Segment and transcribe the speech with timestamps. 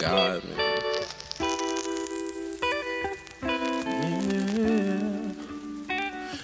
[0.00, 0.80] God, man.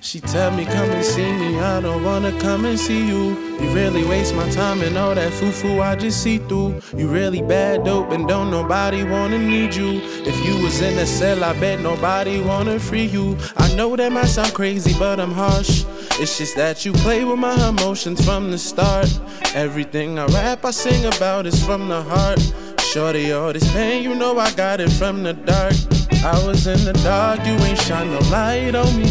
[0.00, 3.36] She tell me come and see me, I don't wanna come and see you.
[3.60, 6.80] You really waste my time and all that foo-foo I just see through.
[6.96, 10.00] You really bad dope and don't nobody wanna need you.
[10.24, 13.36] If you was in a cell, I bet nobody wanna free you.
[13.56, 15.84] I know that might sound crazy, but I'm harsh.
[16.20, 19.08] It's just that you play with my emotions from the start.
[19.54, 22.40] Everything I rap, I sing about is from the heart.
[22.92, 25.74] Shorty, all this pain, you know I got it from the dark.
[26.24, 29.08] I was in the dark, you ain't shine no light on me.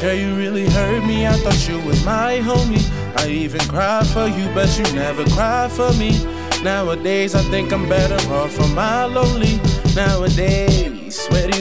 [0.00, 1.26] Girl, you really hurt me.
[1.26, 2.80] I thought you was my homie.
[3.18, 6.12] I even cried for you, but you never cried for me.
[6.62, 9.60] Nowadays, I think I'm better off for my lonely.
[9.94, 10.97] Nowadays,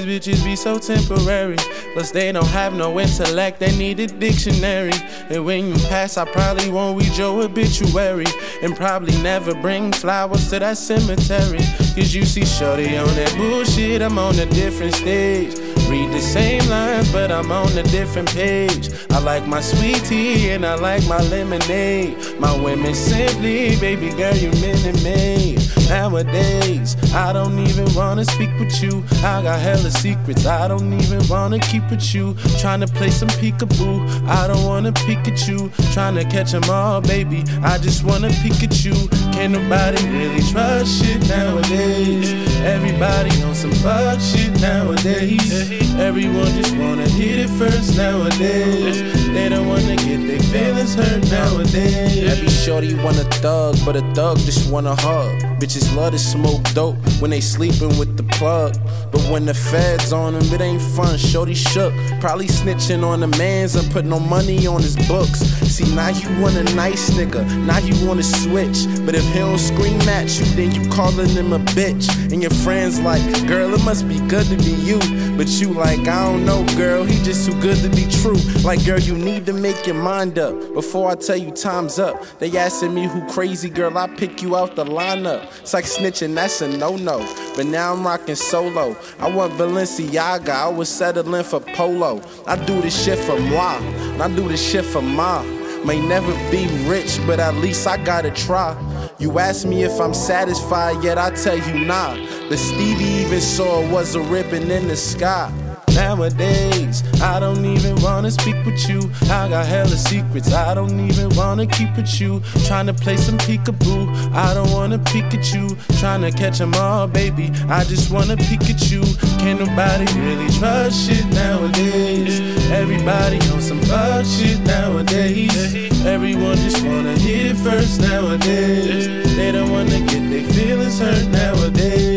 [0.08, 1.58] bitches be so temporary.
[1.94, 4.94] Plus, they don't have no intellect, they need a dictionary.
[5.30, 8.26] And when you pass, I probably won't read your obituary.
[8.64, 11.60] And probably never bring flowers to that cemetery.
[11.96, 15.67] Cause you see, Shorty on that bullshit, I'm on a different stage.
[15.90, 18.90] Read the same lines, but I'm on a different page.
[19.12, 22.18] I like my sweet tea and I like my lemonade.
[22.40, 25.60] My women simply, baby girl, you Minute Maid.
[25.90, 29.04] Nowadays, I don't even wanna speak with you.
[29.24, 32.36] I got hella secrets, I don't even wanna keep with you.
[32.60, 35.72] Trying to play some peekaboo, I don't wanna peek at you.
[35.94, 38.94] Trying to catch them all, baby, I just wanna Pikachu.
[39.34, 42.57] Can't nobody really trust shit nowadays.
[42.66, 45.72] Everybody on some fuck shit nowadays.
[45.96, 49.02] Everyone just wanna hit it first nowadays.
[49.34, 52.24] They don't wanna get their feelings hurt nowadays.
[52.24, 55.40] Every shorty want a thug, but a thug just want a hug.
[55.60, 58.78] Bitches love to smoke dope when they sleeping with the plug.
[59.12, 61.18] But when the feds on them, it ain't fun.
[61.18, 65.40] Shorty shook, probably snitching on the mans and put no money on his books.
[65.68, 68.86] See, now you want a nice nigga, now you wanna switch.
[69.06, 72.08] But if he don't scream at you, then you calling him a bitch.
[72.32, 75.00] And your friends like, girl, it must be good to be you.
[75.36, 78.38] But you like, I don't know, girl, he just too good to be true.
[78.64, 82.24] Like, girl, you need to make your mind up before I tell you time's up.
[82.40, 85.44] They asking me who crazy, girl, I pick you out the lineup.
[85.60, 87.20] It's like snitching, that's a no no.
[87.56, 88.96] But now I'm rocking solo.
[89.20, 92.22] I want Balenciaga, I was settling for Polo.
[92.46, 95.44] I do this shit for moi, and I do this shit for ma.
[95.86, 98.74] May never be rich, but at least I gotta try.
[99.20, 102.16] You ask me if I'm satisfied, yet I tell you nah.
[102.50, 105.52] But Stevie even saw it was a ribbon in the sky.
[105.98, 109.10] Nowadays, I don't even wanna speak with you.
[109.32, 112.40] I got hella secrets, I don't even wanna keep with you.
[112.68, 115.76] Trying to play some peekaboo, I don't wanna peek at you.
[116.00, 119.02] Trying to catch them all, baby, I just wanna Pikachu.
[119.40, 122.42] Can't nobody really trust shit nowadays.
[122.72, 125.74] Everybody on some fuck shit nowadays.
[126.06, 129.08] Everyone just wanna hit it first nowadays.
[129.36, 132.17] They don't wanna get their feelings hurt nowadays.